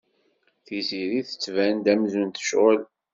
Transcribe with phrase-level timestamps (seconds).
[0.65, 2.81] Tiziri tettban-d amzun tecɣel.